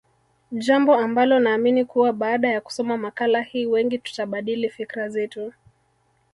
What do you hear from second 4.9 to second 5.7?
zetu